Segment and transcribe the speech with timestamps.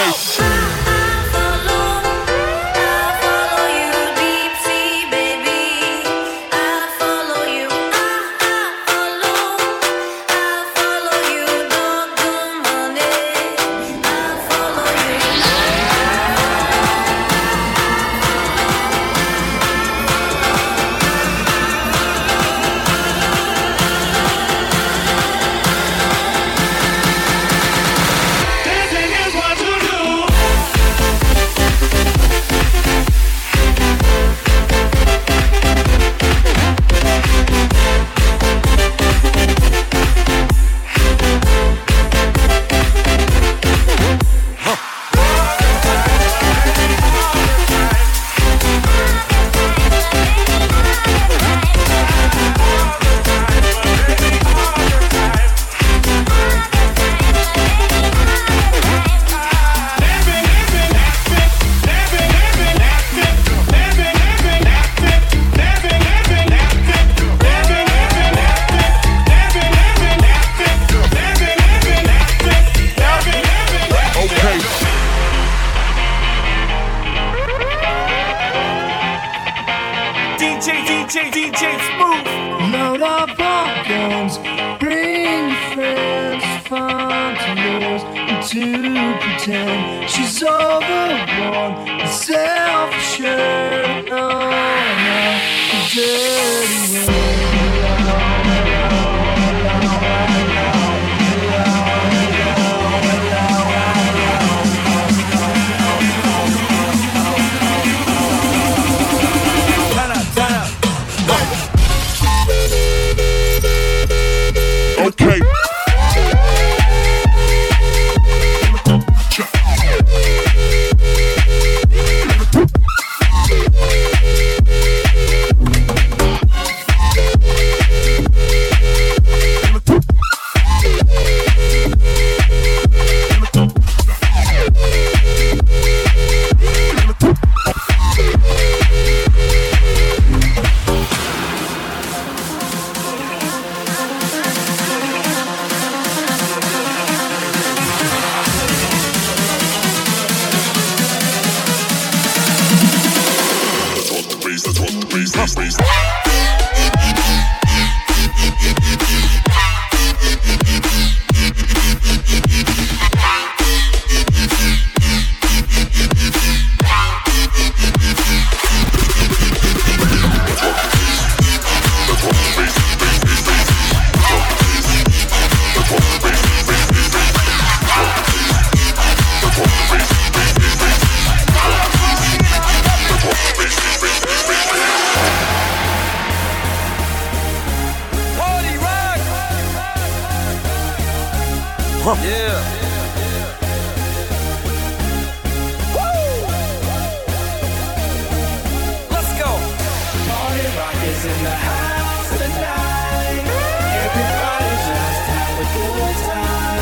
[0.00, 0.59] case.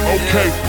[0.08, 0.68] Okay.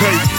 [0.00, 0.29] Hey.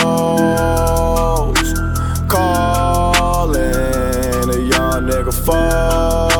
[0.00, 1.70] Hoes
[2.28, 3.62] calling
[4.50, 6.33] a young nigga phone.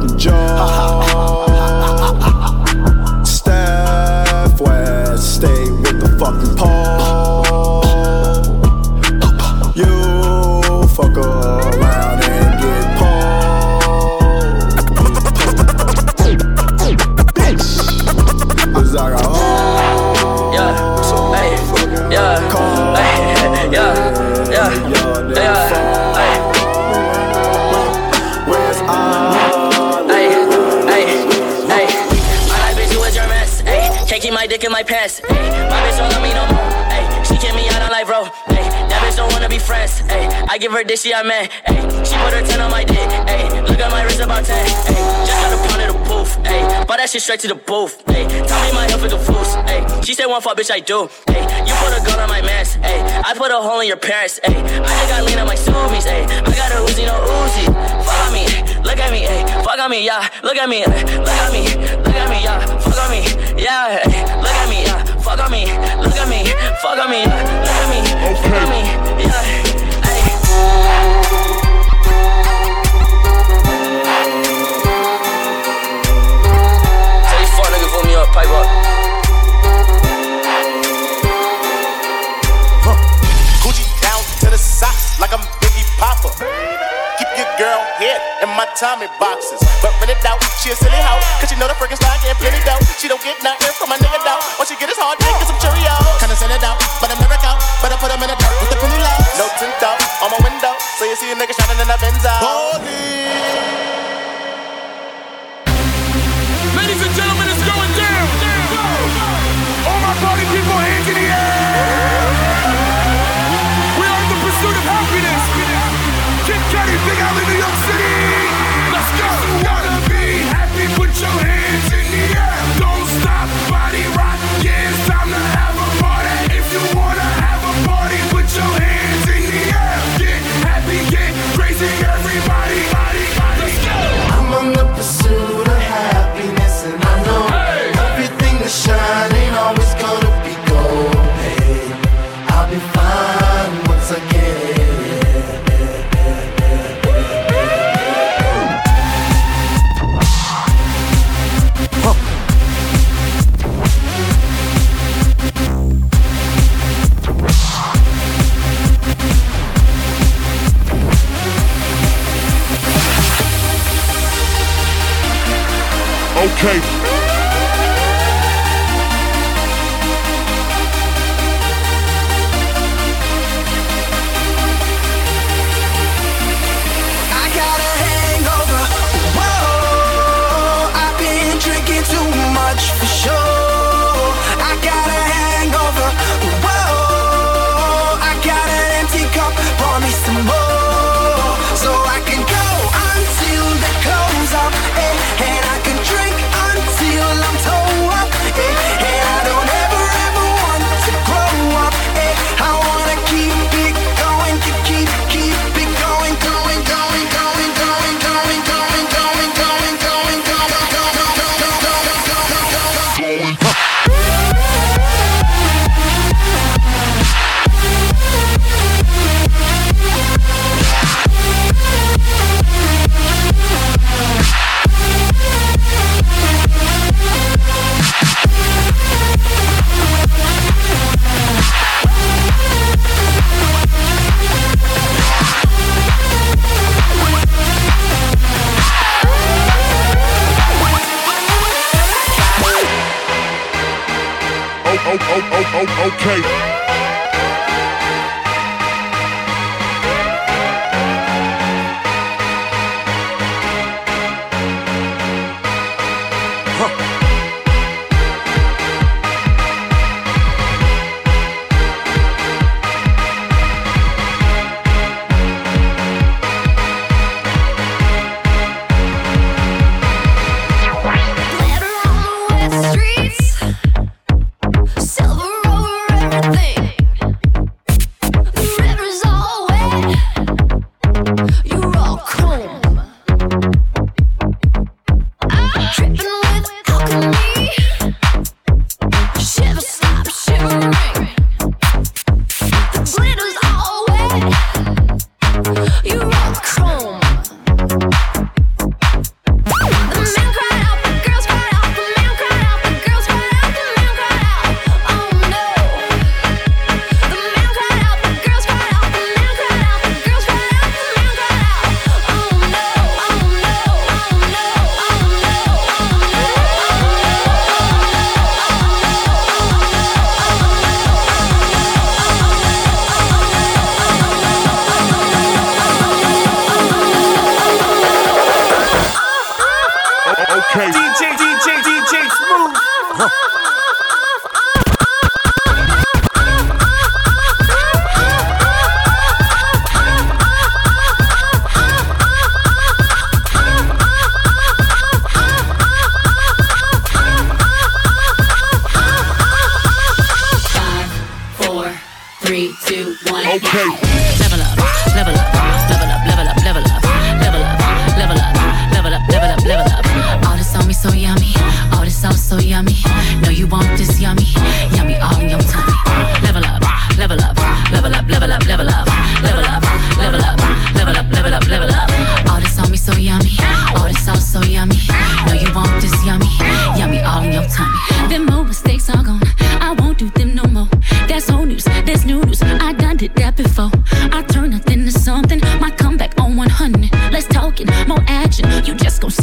[0.00, 0.77] West, I
[34.88, 35.20] pants.
[35.20, 36.72] Ayy, my bitch don't love me no more.
[36.88, 38.24] Ayy, she kick me out on life, bro.
[38.56, 40.00] Ayy, that bitch don't wanna be friends.
[40.08, 41.48] Ayy, I give her this, she a man.
[41.68, 43.08] Ayy, she put her 10 on my dick.
[43.28, 44.56] Ayy, look at my wrist about 10.
[44.56, 44.96] Ayy,
[45.28, 46.32] just got a pound of the booth.
[46.42, 48.02] Ayy, bought that shit straight to the booth.
[48.06, 49.52] Ayy, tell me my health is a foos.
[49.68, 51.06] Ayy, she said one fuck, bitch, I do.
[51.28, 52.76] Ayy, you put a gun on my mans.
[52.80, 54.40] Ayy, I put a hole in your parents.
[54.42, 56.08] Ayy, I just got lean on my zoomies.
[56.08, 57.12] Ayy, I got a Uzi, no
[57.44, 57.68] Uzi.
[58.08, 58.44] On me,
[58.82, 60.28] look at me, ayy, fuck on me, yeah.
[60.42, 61.62] Look at me, look at me,
[62.00, 62.60] look at me, yeah.
[62.80, 63.20] Fuck on me,
[63.62, 64.00] yeah.
[64.00, 64.37] ayy,
[65.48, 65.64] on me,
[66.04, 66.44] look at me,
[66.84, 67.40] fuck on me, yeah.
[67.64, 68.04] Look at me,
[68.36, 69.32] fuck on me, yeah.
[77.24, 78.68] Tell these fuck niggas put me up, pipe up.
[83.64, 86.28] Gucci down to the socks like I'm Biggie Popper.
[87.16, 89.64] Keep your girl head in my Tommy boxes.
[89.80, 91.24] But rent it out, she a silly hoe.
[91.40, 92.84] Cause she know the freaking style getting plenty dough.
[93.00, 93.57] She don't get nothing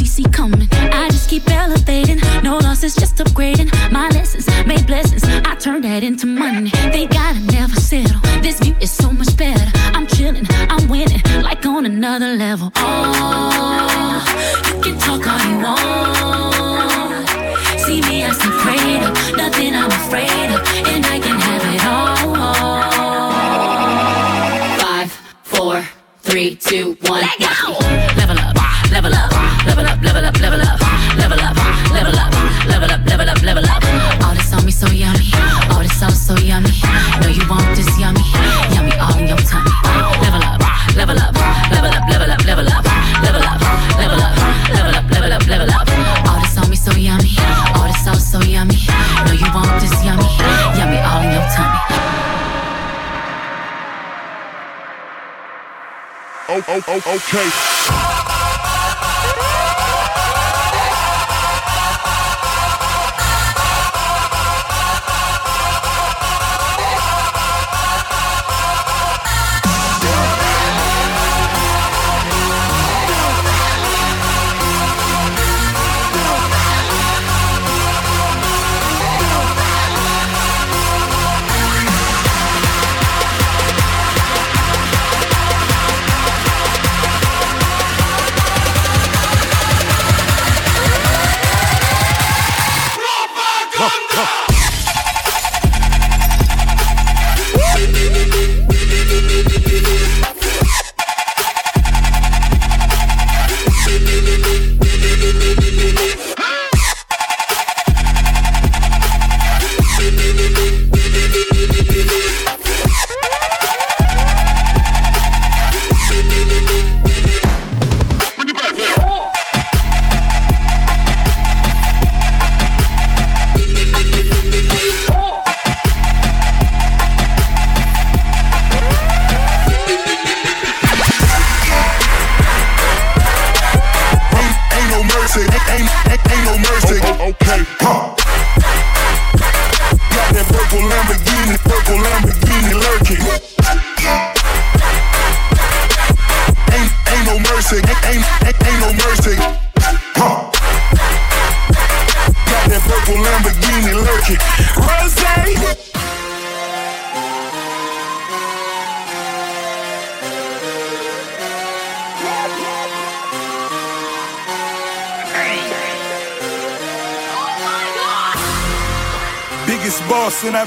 [0.04, 0.68] See coming.
[0.72, 3.70] I just keep elevating, no losses, just upgrading.
[3.90, 5.24] My lessons made blessings.
[5.24, 6.70] I turn that into money.
[6.90, 7.25] They gotta
[57.04, 57.75] okay.
[94.36, 94.65] Wow!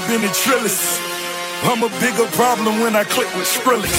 [0.00, 0.96] I've been a Trillis.
[1.68, 3.92] I'm a bigger problem when I click with Skrillex.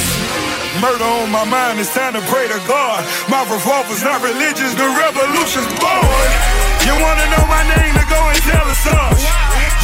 [0.82, 3.06] Murder on my mind, it's time to pray to God.
[3.30, 6.30] My revolver's not religious, the revolution's born.
[6.90, 9.14] You wanna know my name to go and tell us all.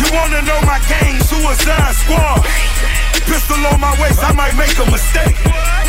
[0.01, 2.41] You wanna know my gang, Suicide Squad.
[3.29, 5.37] Pistol on my waist, I might make a mistake.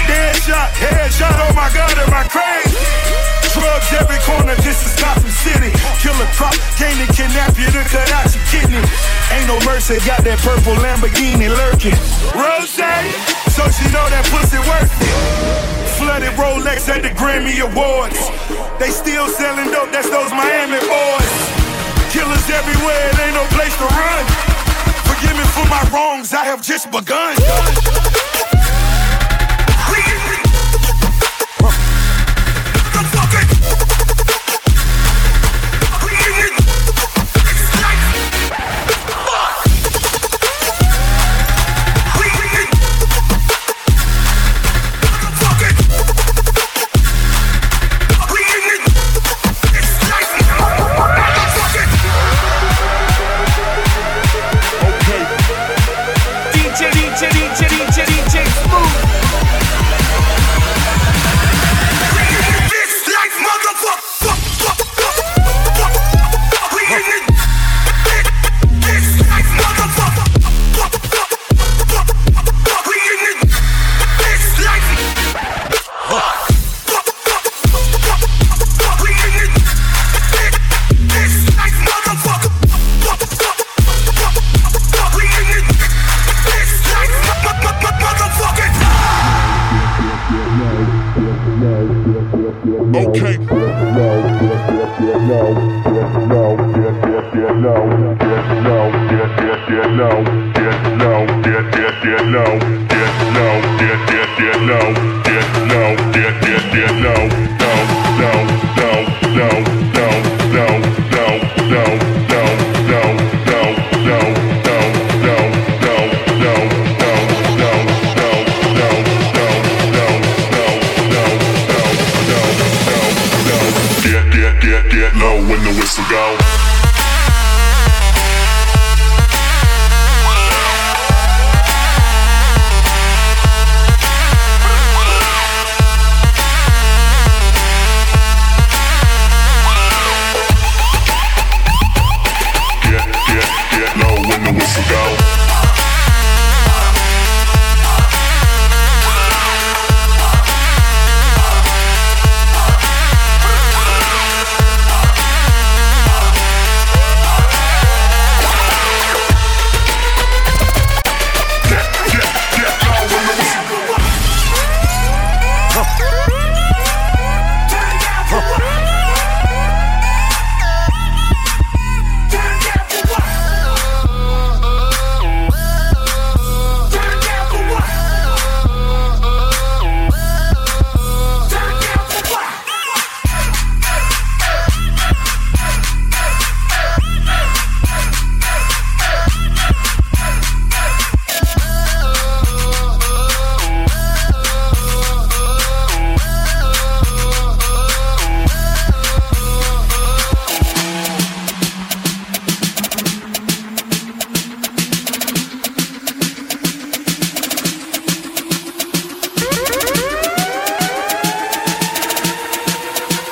[0.04, 2.76] Dead shot, head shot, oh my god, am I crazy?
[3.56, 5.72] Drugs every corner, this is Gotham City.
[6.04, 8.27] Killer crop, came to kidnap you to cut out.
[9.48, 11.96] No mercy, got that purple Lamborghini lurking.
[12.36, 15.88] Rose, so she know that pussy worth it.
[15.96, 18.28] Flooded Rolex at the Grammy Awards.
[18.76, 21.32] They still selling dope, that's those Miami boys.
[22.12, 24.24] Killers everywhere, it ain't no place to run.
[25.08, 27.32] Forgive me for my wrongs, I have just begun.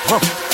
[0.09, 0.46] 哼。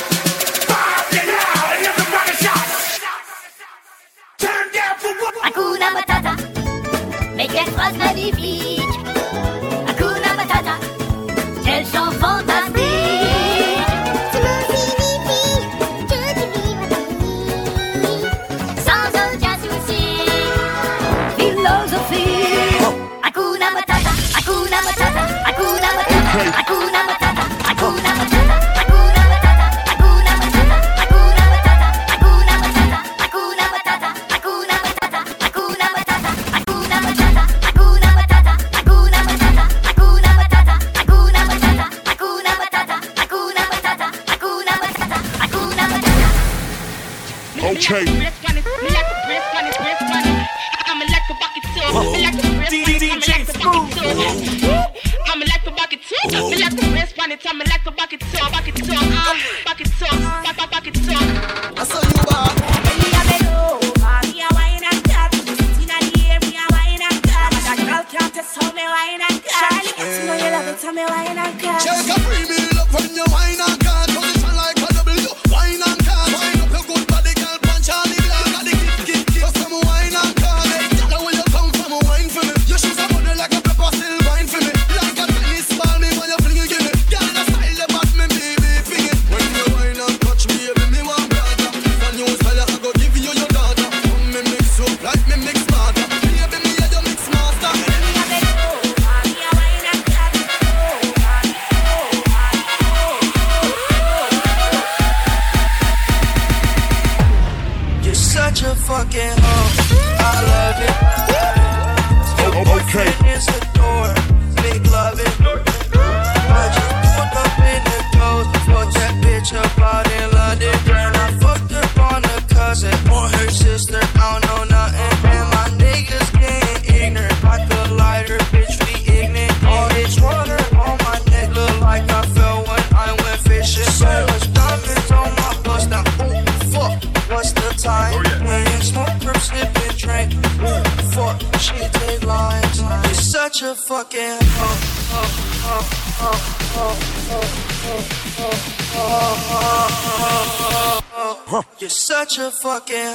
[151.83, 153.13] You're such a fucking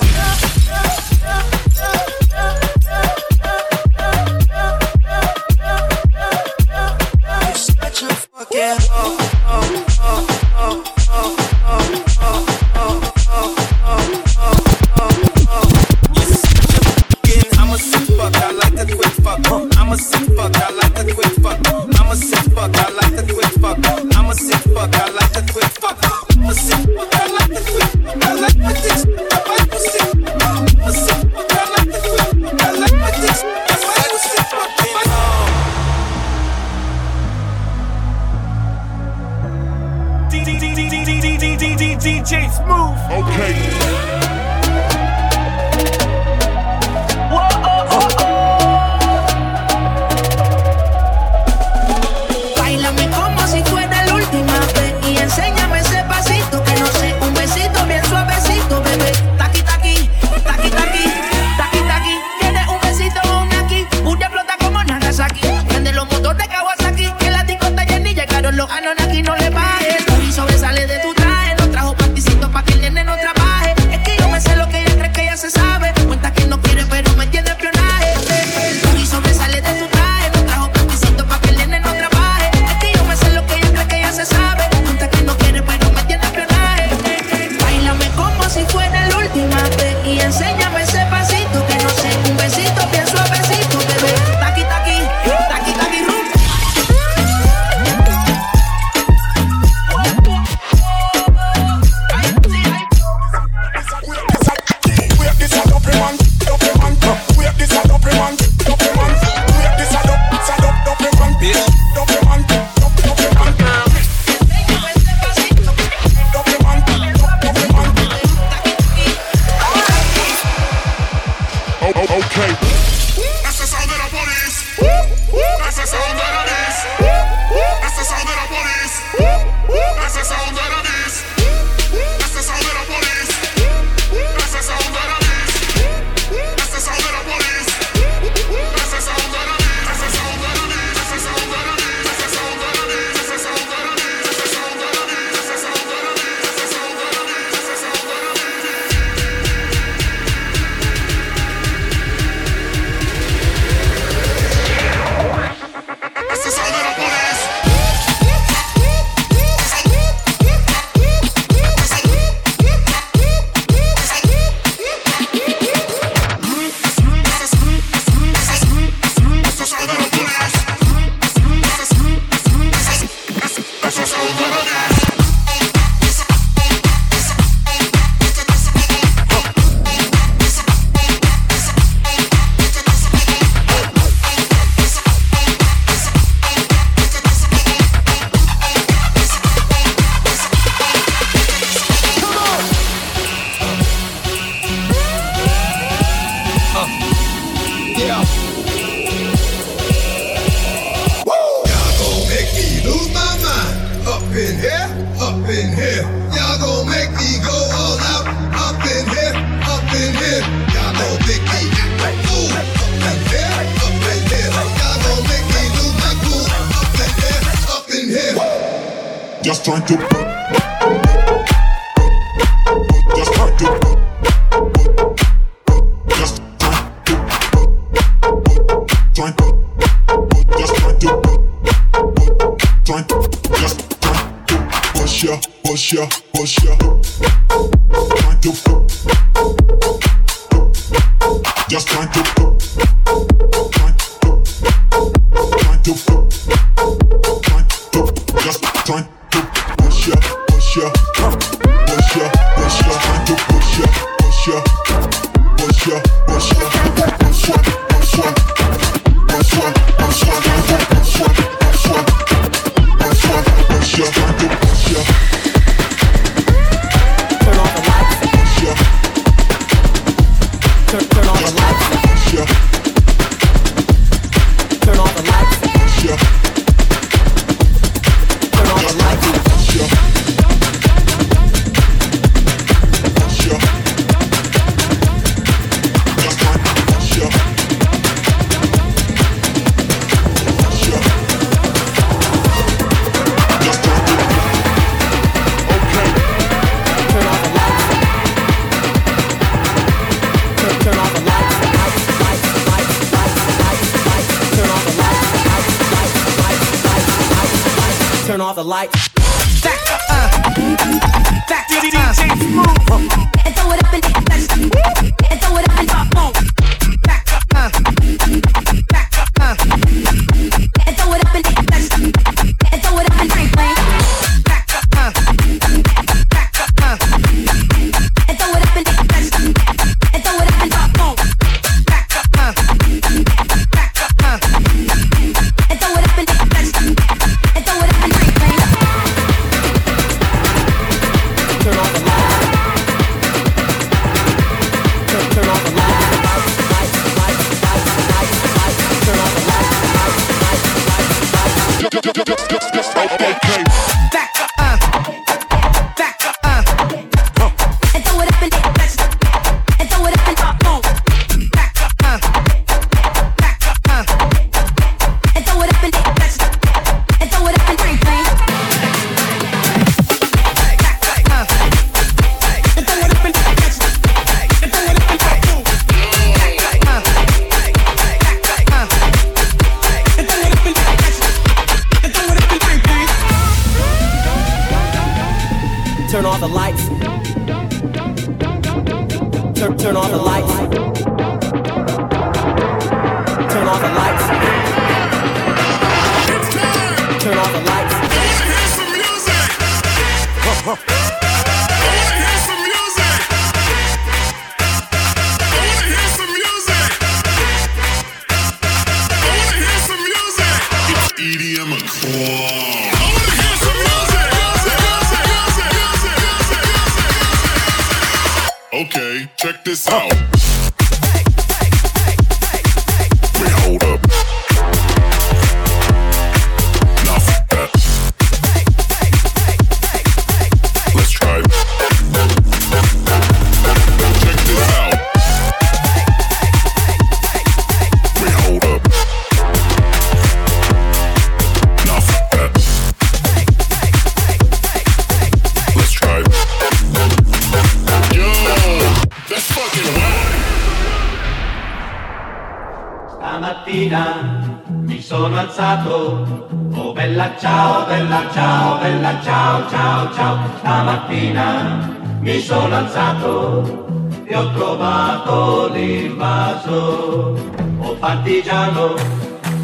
[462.79, 463.87] avanzato
[464.25, 467.35] e ho trovato l'invaso.
[467.81, 468.95] Oh partigiano,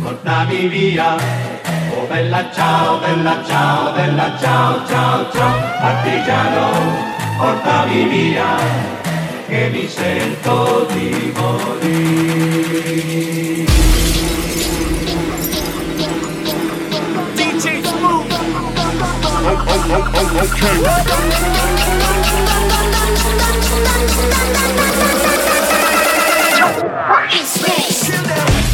[0.03, 1.17] portami via.
[1.97, 5.55] Oh bella ciao, bella ciao, bella ciao, ciao, ciao.
[5.81, 6.71] Partigiano,
[7.39, 8.57] portami via,
[9.47, 12.65] che mi sento di morire.
[19.87, 21.85] oh, oh, okay.
[27.45, 28.74] Space.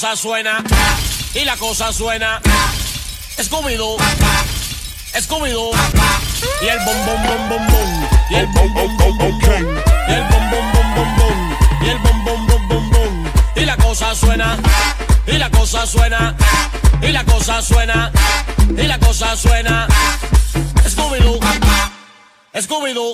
[0.00, 0.62] cosa suena.
[1.34, 2.40] Y la cosa suena.
[3.36, 3.96] Escúbido.
[5.12, 5.70] Escúbido.
[6.62, 8.08] Y el bom bom bom bom bom.
[8.30, 9.82] Y el bom bom bom bom bom.
[10.08, 11.56] Y el bom bom bom bom bom.
[11.82, 13.32] Y el bom bom bom bom bom.
[13.56, 14.56] Y la cosa suena.
[15.26, 16.36] Y la cosa suena.
[17.02, 18.12] Y la cosa suena.
[18.76, 19.88] Y la cosa suena.
[20.86, 21.40] Escúbido.
[22.52, 23.12] Escúbido.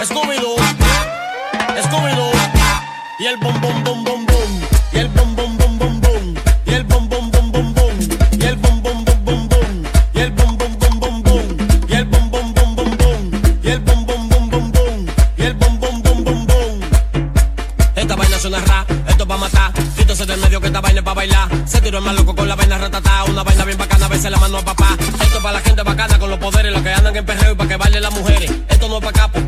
[0.00, 0.56] Escúbido.
[1.76, 2.30] Escúbido.
[3.18, 4.65] Y el bom bom bom bom bom.
[4.96, 6.34] Y el bombom bombom bombom
[6.64, 7.98] Y el bombom bombom bombom
[8.40, 9.84] Y el bombom bombom bombom
[10.14, 11.58] Y el bombom bombom bombom
[13.62, 16.80] Y el bombom bombom bombom Y el bombom bombom bombom
[17.94, 21.04] Esta vaina suena ra, esto pa' matar Si tú se te medio que esta vaina
[21.04, 24.06] pa' bailar Se tiró el mal loco con la vaina ratata Una vaina bien bacana,
[24.06, 26.82] a veces la mano a papá Esto pa' la gente bacana con los poderes, la
[26.82, 29.45] que andan en perreo pa' que bailen las mujeres Esto no pa' capo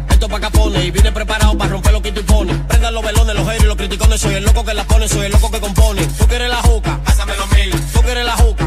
[0.76, 2.56] y viene preparado para romper lo que tú pones.
[2.68, 4.20] Prendan los velones, los haters, los criticones.
[4.20, 6.06] Soy el loco que la pone, soy el loco que compone.
[6.18, 7.70] Tú quieres la juca, pásame los mil.
[7.92, 8.57] Tú quieres la juca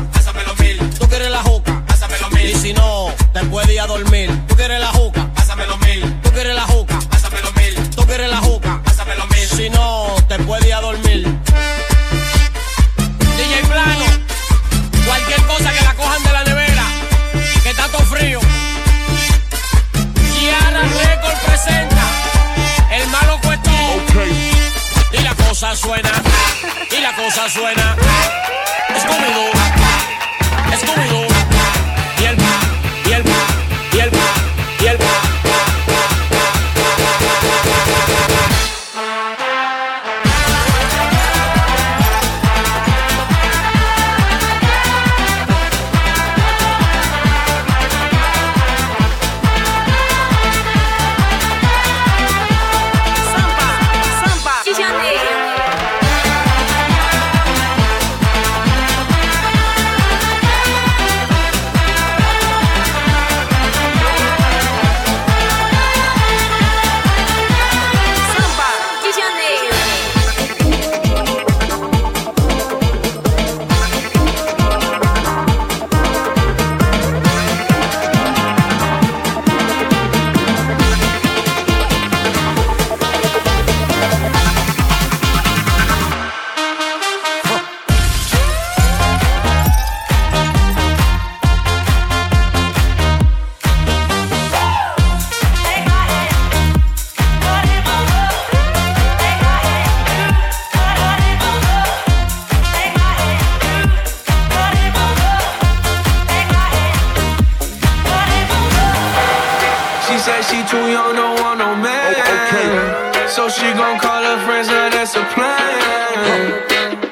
[113.27, 116.63] So she gon' call her friends, now that's a plan.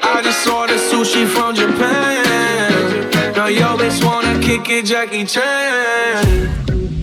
[0.02, 3.10] I just ordered sushi from Japan.
[3.34, 6.48] Now yo bitch wanna kick it, Jackie Chan.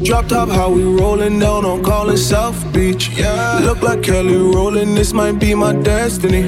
[0.03, 3.09] Drop top, how we rollin' down on callin' South Beach.
[3.09, 3.59] Yeah.
[3.63, 6.43] Look like Kelly rollin', this might be my destiny.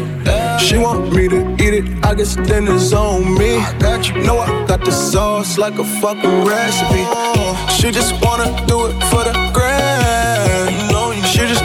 [0.60, 3.58] She want me to eat it, I guess then it's on me.
[3.58, 4.22] I got you.
[4.22, 7.04] Know I got the sauce like a fucking recipe.
[7.10, 7.78] Oh.
[7.78, 9.69] She just wanna do it for the grand.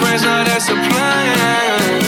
[0.00, 2.02] Friends, now that's a plan.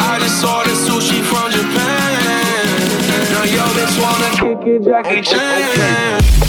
[0.00, 2.76] I just ordered sushi from Japan.
[3.32, 6.41] Now yo bitch wanna kick it, Jackie Chan.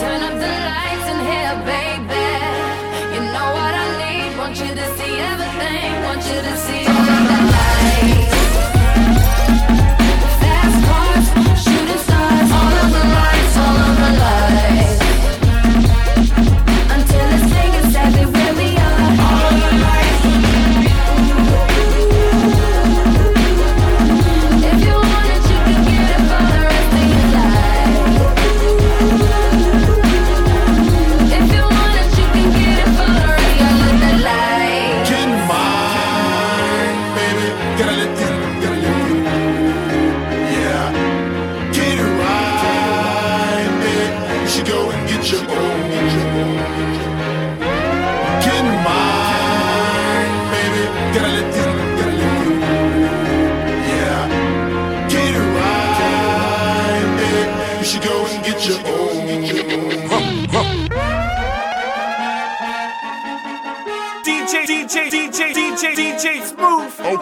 [0.00, 2.26] Turn up the lights in here, baby.
[3.14, 4.36] You know what I need.
[4.36, 6.02] Want you to see everything.
[6.02, 6.89] Want you to see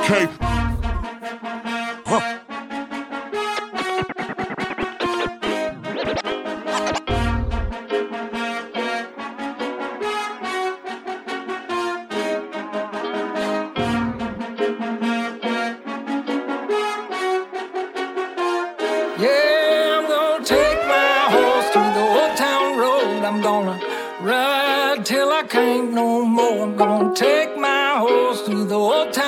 [0.08, 0.26] gonna
[20.44, 23.24] take my horse through the old town road.
[23.24, 23.78] I'm gonna
[24.22, 26.62] ride till I can't no more.
[26.62, 29.27] I'm gonna take my horse to the old town.